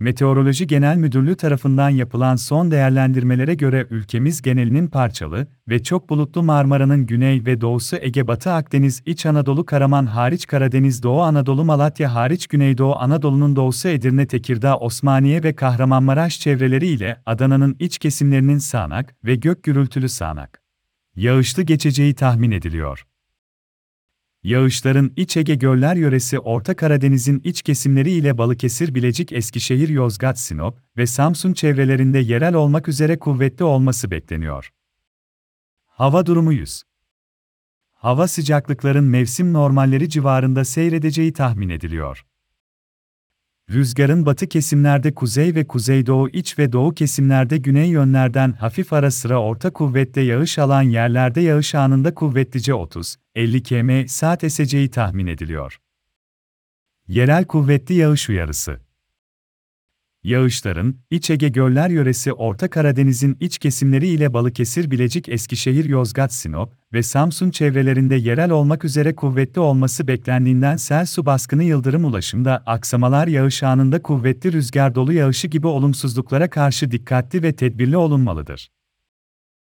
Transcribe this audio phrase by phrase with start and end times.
[0.00, 7.06] Meteoroloji Genel Müdürlüğü tarafından yapılan son değerlendirmelere göre ülkemiz genelinin parçalı ve çok bulutlu Marmara'nın
[7.06, 12.46] güney ve doğusu Ege Batı Akdeniz, İç Anadolu Karaman hariç Karadeniz Doğu Anadolu Malatya hariç
[12.46, 19.34] Güneydoğu Anadolu'nun doğusu Edirne Tekirdağ Osmaniye ve Kahramanmaraş çevreleri ile Adana'nın iç kesimlerinin sağanak ve
[19.34, 20.62] gök gürültülü sağanak
[21.16, 23.06] yağışlı geçeceği tahmin ediliyor.
[24.42, 30.78] Yağışların İç Ege Göller Yöresi Orta Karadeniz'in iç kesimleri ile Balıkesir, Bilecik, Eskişehir, Yozgat, Sinop
[30.96, 34.70] ve Samsun çevrelerinde yerel olmak üzere kuvvetli olması bekleniyor.
[35.86, 36.82] Hava durumu 100.
[37.92, 42.26] Hava sıcaklıkların mevsim normalleri civarında seyredeceği tahmin ediliyor.
[43.70, 49.42] Rüzgarın batı kesimlerde kuzey ve kuzeydoğu iç ve doğu kesimlerde güney yönlerden hafif ara sıra
[49.42, 55.80] orta kuvvette yağış alan yerlerde yağış anında kuvvetlice 30-50 km saat eseceği tahmin ediliyor.
[57.08, 58.80] Yerel kuvvetli yağış uyarısı
[60.24, 66.72] Yağışların, İç Ege Göller Yöresi Orta Karadeniz'in iç kesimleri ile Balıkesir, Bilecik, Eskişehir, Yozgat, Sinop
[66.92, 73.26] ve Samsun çevrelerinde yerel olmak üzere kuvvetli olması beklendiğinden sel su baskını yıldırım ulaşımda aksamalar
[73.26, 78.68] yağış anında kuvvetli rüzgar dolu yağışı gibi olumsuzluklara karşı dikkatli ve tedbirli olunmalıdır.